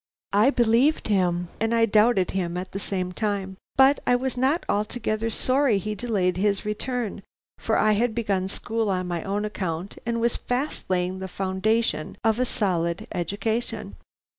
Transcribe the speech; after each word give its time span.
I 0.33 0.49
believed 0.49 1.09
him 1.09 1.49
and 1.59 1.75
I 1.75 1.85
doubted 1.85 2.31
him 2.31 2.57
at 2.57 2.71
the 2.71 2.79
same 2.79 3.11
time, 3.11 3.57
but 3.77 3.99
I 4.07 4.15
was 4.15 4.35
not 4.35 4.65
altogether 4.67 5.29
sorry 5.29 5.77
he 5.77 5.93
delayed 5.93 6.37
his 6.37 6.65
return 6.65 7.21
for 7.59 7.77
I 7.77 7.91
had 7.91 8.15
begun 8.15 8.47
school 8.47 8.89
on 8.89 9.07
my 9.07 9.21
own 9.23 9.45
account 9.45 9.99
and 10.03 10.19
was 10.19 10.37
fast 10.37 10.85
laying 10.89 11.19
the 11.19 11.27
foundation 11.27 12.17
of 12.23 12.39
a 12.39 12.45
solid 12.45 13.05
education. 13.11 13.95